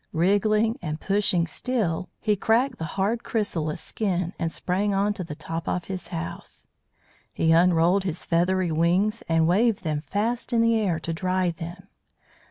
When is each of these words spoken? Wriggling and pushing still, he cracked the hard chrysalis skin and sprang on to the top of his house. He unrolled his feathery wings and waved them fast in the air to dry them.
Wriggling 0.13 0.79
and 0.81 0.99
pushing 0.99 1.45
still, 1.45 2.09
he 2.19 2.35
cracked 2.35 2.79
the 2.79 2.85
hard 2.97 3.23
chrysalis 3.23 3.79
skin 3.81 4.33
and 4.39 4.51
sprang 4.51 4.95
on 4.95 5.13
to 5.13 5.23
the 5.23 5.35
top 5.35 5.67
of 5.69 5.83
his 5.85 6.07
house. 6.07 6.65
He 7.31 7.51
unrolled 7.51 8.03
his 8.03 8.25
feathery 8.25 8.71
wings 8.71 9.21
and 9.29 9.47
waved 9.47 9.83
them 9.83 10.01
fast 10.01 10.53
in 10.53 10.61
the 10.61 10.75
air 10.75 10.99
to 11.01 11.13
dry 11.13 11.51
them. 11.51 11.87